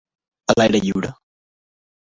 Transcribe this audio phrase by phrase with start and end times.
[0.47, 1.13] A l'aire lliure.